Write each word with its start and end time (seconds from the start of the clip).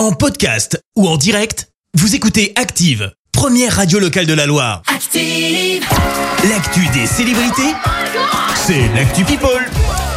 En 0.00 0.12
podcast 0.12 0.82
ou 0.96 1.06
en 1.06 1.18
direct, 1.18 1.68
vous 1.92 2.14
écoutez 2.14 2.54
Active, 2.56 3.12
première 3.32 3.76
radio 3.76 3.98
locale 3.98 4.24
de 4.24 4.32
la 4.32 4.46
Loire. 4.46 4.80
Active. 4.86 5.84
L'actu 6.48 6.88
des 6.94 7.06
célébrités, 7.06 7.74
c'est 8.54 8.88
l'actu 8.94 9.24
People. 9.24 9.68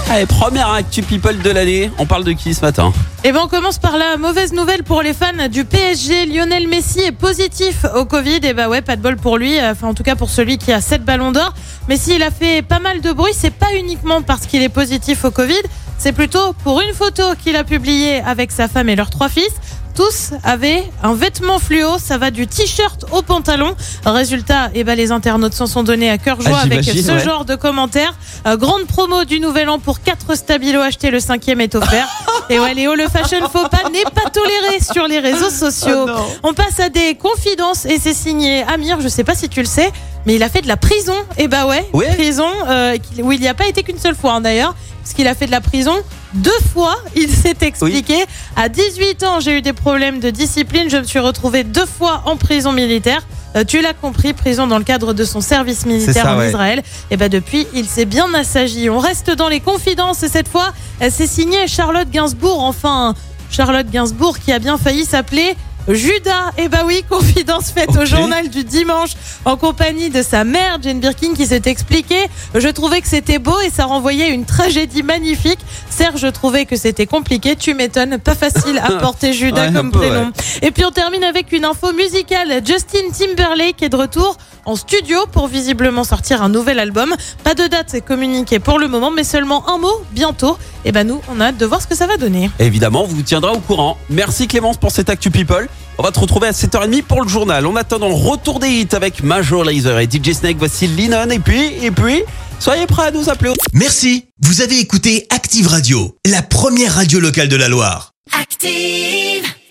Allez, 0.09 0.25
première 0.25 0.69
actu 0.69 1.01
people 1.01 1.37
de 1.41 1.49
l'année. 1.49 1.91
On 1.97 2.05
parle 2.05 2.23
de 2.23 2.33
qui 2.33 2.53
ce 2.53 2.61
matin 2.61 2.93
Et 3.23 3.31
ben 3.31 3.41
on 3.43 3.47
commence 3.47 3.77
par 3.77 3.97
la 3.97 4.17
mauvaise 4.17 4.53
nouvelle 4.53 4.83
pour 4.83 5.01
les 5.01 5.13
fans 5.13 5.47
du 5.49 5.65
PSG. 5.65 6.27
Lionel 6.27 6.67
Messi 6.67 6.99
est 6.99 7.11
positif 7.11 7.85
au 7.95 8.05
Covid. 8.05 8.39
Et 8.43 8.53
bah 8.53 8.69
ouais, 8.69 8.81
pas 8.81 8.95
de 8.95 9.01
bol 9.01 9.15
pour 9.15 9.37
lui. 9.37 9.59
Enfin, 9.61 9.87
en 9.87 9.93
tout 9.93 10.03
cas 10.03 10.15
pour 10.15 10.29
celui 10.29 10.57
qui 10.57 10.71
a 10.71 10.81
7 10.81 11.03
ballons 11.03 11.31
d'or. 11.31 11.53
Mais 11.87 11.97
s'il 11.97 12.21
a 12.21 12.31
fait 12.31 12.61
pas 12.61 12.79
mal 12.79 13.01
de 13.01 13.11
bruit, 13.11 13.33
c'est 13.35 13.53
pas 13.53 13.73
uniquement 13.75 14.21
parce 14.21 14.45
qu'il 14.45 14.61
est 14.61 14.69
positif 14.69 15.25
au 15.25 15.31
Covid. 15.31 15.61
C'est 15.97 16.11
plutôt 16.11 16.53
pour 16.63 16.81
une 16.81 16.93
photo 16.93 17.23
qu'il 17.41 17.55
a 17.55 17.63
publiée 17.63 18.19
avec 18.25 18.51
sa 18.51 18.67
femme 18.67 18.89
et 18.89 18.95
leurs 18.95 19.09
trois 19.09 19.29
fils. 19.29 19.51
Tous 19.95 20.31
avaient 20.43 20.83
un 21.03 21.13
vêtement 21.13 21.59
fluo, 21.59 21.97
ça 21.99 22.17
va 22.17 22.31
du 22.31 22.47
t-shirt 22.47 23.05
au 23.11 23.21
pantalon. 23.21 23.75
Résultat, 24.05 24.69
eh 24.73 24.83
ben 24.83 24.95
les 24.97 25.11
internautes 25.11 25.53
s'en 25.53 25.67
sont 25.67 25.83
donnés 25.83 26.09
à 26.09 26.17
cœur 26.17 26.41
joie 26.41 26.57
Ah, 26.61 26.63
avec 26.63 26.83
ce 26.83 27.11
ouais. 27.11 27.19
genre 27.19 27.45
de 27.45 27.55
commentaires. 27.55 28.15
Euh, 28.47 28.57
grande 28.57 28.85
promo 28.85 29.23
du 29.23 29.39
nouvel 29.39 29.69
an 29.69 29.77
pour 29.77 30.01
4 30.01 30.35
stabilos 30.35 30.81
achetés, 30.81 31.11
le 31.11 31.19
cinquième 31.19 31.61
est 31.61 31.75
offert. 31.75 32.07
et 32.49 32.59
ouais, 32.59 32.73
Léo, 32.73 32.95
le 32.95 33.07
fashion 33.07 33.47
faux 33.49 33.67
pas 33.69 33.89
n'est 33.91 34.03
pas 34.03 34.29
toléré 34.31 34.79
sur 34.81 35.07
les 35.07 35.19
réseaux 35.19 35.51
sociaux. 35.51 36.05
Oh 36.05 36.07
non. 36.07 36.25
On 36.41 36.53
passe 36.53 36.79
à 36.79 36.89
des 36.89 37.15
confidences 37.15 37.85
et 37.85 37.99
c'est 37.99 38.15
signé 38.15 38.63
Amir, 38.63 38.99
je 38.99 39.07
sais 39.07 39.23
pas 39.23 39.35
si 39.35 39.47
tu 39.47 39.59
le 39.59 39.67
sais, 39.67 39.91
mais 40.25 40.35
il 40.35 40.43
a 40.43 40.49
fait 40.49 40.61
de 40.61 40.67
la 40.67 40.77
prison. 40.77 41.15
Et 41.37 41.47
bah 41.47 41.65
ouais, 41.67 41.85
Ouais. 41.93 42.13
prison 42.15 42.47
euh, 42.67 42.97
où 43.19 43.31
il 43.31 43.39
n'y 43.39 43.47
a 43.47 43.53
pas 43.53 43.67
été 43.67 43.83
qu'une 43.83 43.99
seule 43.99 44.15
fois 44.15 44.33
hein, 44.33 44.41
d'ailleurs, 44.41 44.75
parce 45.01 45.13
qu'il 45.13 45.27
a 45.27 45.35
fait 45.35 45.45
de 45.47 45.51
la 45.51 45.61
prison 45.61 45.95
deux 46.33 46.49
fois. 46.73 46.95
Il 47.15 47.29
s'est 47.29 47.57
expliqué. 47.61 48.15
À 48.55 48.69
18 48.69 49.23
ans, 49.23 49.39
j'ai 49.39 49.57
eu 49.57 49.61
des 49.61 49.73
problèmes 49.73 50.19
de 50.19 50.29
discipline. 50.29 50.89
Je 50.89 50.97
me 50.97 51.03
suis 51.03 51.19
retrouvé 51.19 51.63
deux 51.63 51.85
fois 51.85 52.23
en 52.25 52.37
prison 52.37 52.71
militaire. 52.71 53.21
Euh, 53.55 53.63
tu 53.63 53.81
l'as 53.81 53.93
compris, 53.93 54.33
prison 54.33 54.65
dans 54.65 54.79
le 54.79 54.83
cadre 54.83 55.13
de 55.13 55.23
son 55.25 55.39
service 55.41 55.85
militaire 55.85 56.23
ça, 56.23 56.33
en 56.35 56.39
ouais. 56.39 56.47
Israël. 56.49 56.81
Et 57.11 57.17
bah 57.17 57.29
depuis, 57.29 57.67
il 57.75 57.85
s'est 57.85 58.05
bien 58.05 58.33
assagi. 58.33 58.89
On 58.89 58.97
reste 58.97 59.29
dans 59.29 59.47
les 59.49 59.59
confidences 59.59 60.23
et 60.23 60.27
cette 60.29 60.47
fois, 60.47 60.73
c'est 61.11 61.27
signé 61.27 61.67
Charlotte 61.67 62.09
Gainsbourg. 62.09 62.63
Enfin, 62.63 63.13
Charlotte 63.51 63.87
Gainsbourg 63.91 64.39
qui 64.39 64.51
a 64.51 64.57
bien 64.57 64.79
failli 64.79 65.05
s'appeler 65.05 65.55
Judas. 65.87 66.51
Et 66.57 66.67
bah 66.69 66.83
oui, 66.85 67.03
confidence 67.09 67.71
faite 67.71 67.95
au 67.97 68.05
journal 68.05 68.49
du 68.49 68.63
dimanche 68.63 69.11
en 69.45 69.57
compagnie 69.57 70.09
de 70.09 70.21
sa 70.21 70.43
mère, 70.43 70.77
Jane 70.81 70.99
Birkin, 70.99 71.33
qui 71.35 71.45
s'est 71.45 71.61
expliquée. 71.65 72.27
Je 72.55 72.67
trouvais 72.69 73.01
que 73.01 73.07
c'était 73.07 73.39
beau 73.39 73.59
et 73.61 73.69
ça 73.69 73.85
renvoyait 73.85 74.29
une 74.29 74.45
tragédie 74.45 75.03
magnifique. 75.03 75.59
Serge, 75.89 76.21
je 76.21 76.27
trouvais 76.27 76.65
que 76.65 76.75
c'était 76.75 77.05
compliqué. 77.05 77.55
Tu 77.55 77.73
m'étonnes, 77.73 78.17
pas 78.17 78.35
facile 78.35 78.79
à 78.83 78.91
porter 78.99 79.33
Judas 79.33 79.67
Ouais, 79.67 79.73
comme 79.73 79.91
peu, 79.91 79.99
prénom. 79.99 80.25
ouais. 80.27 80.31
Et 80.67 80.71
puis 80.71 80.85
on 80.85 80.91
termine 80.91 81.23
avec 81.23 81.51
une 81.51 81.65
info 81.65 81.91
musicale. 81.93 82.61
Justin 82.65 83.09
Timberlake 83.17 83.81
est 83.83 83.89
de 83.89 83.95
retour 83.97 84.37
en 84.65 84.75
studio 84.75 85.17
pour 85.31 85.47
visiblement 85.47 86.03
sortir 86.03 86.41
un 86.41 86.49
nouvel 86.49 86.79
album. 86.79 87.13
Pas 87.43 87.53
de 87.53 87.67
date 87.67 88.03
communiquée 88.05 88.59
pour 88.59 88.79
le 88.79 88.87
moment, 88.87 89.11
mais 89.11 89.23
seulement 89.23 89.69
un 89.69 89.77
mot 89.77 90.01
bientôt. 90.11 90.57
Et 90.85 90.91
ben 90.91 91.05
nous, 91.07 91.21
on 91.29 91.39
a 91.39 91.45
hâte 91.47 91.57
de 91.57 91.65
voir 91.65 91.81
ce 91.81 91.87
que 91.87 91.95
ça 91.95 92.07
va 92.07 92.17
donner. 92.17 92.49
Évidemment, 92.59 93.03
on 93.03 93.07
vous 93.07 93.21
tiendra 93.21 93.51
au 93.53 93.59
courant. 93.59 93.97
Merci 94.09 94.47
Clémence 94.47 94.77
pour 94.77 94.91
cette 94.91 95.09
actu 95.09 95.31
people. 95.31 95.67
On 95.97 96.03
va 96.03 96.11
te 96.11 96.19
retrouver 96.19 96.47
à 96.47 96.51
7h30 96.51 97.03
pour 97.03 97.21
le 97.21 97.29
journal. 97.29 97.65
En 97.67 97.75
attendant, 97.75 98.07
le 98.09 98.15
retour 98.15 98.59
des 98.59 98.69
hits 98.69 98.87
avec 98.93 99.21
Major 99.23 99.63
Laser 99.63 99.99
et 99.99 100.05
DJ 100.09 100.33
Snake. 100.33 100.57
Voici 100.57 100.87
Linon. 100.87 101.29
Et 101.29 101.39
puis, 101.39 101.71
et 101.81 101.91
puis, 101.91 102.23
soyez 102.59 102.87
prêts 102.87 103.07
à 103.07 103.11
nous 103.11 103.29
appeler. 103.29 103.51
au- 103.51 103.55
Merci, 103.73 104.25
vous 104.41 104.61
avez 104.61 104.79
écouté 104.79 105.27
Active 105.29 105.67
Radio, 105.67 106.15
la 106.25 106.41
première 106.41 106.95
radio 106.95 107.19
locale 107.19 107.47
de 107.47 107.55
la 107.55 107.67
Loire. 107.69 108.13
Active. 108.39 109.53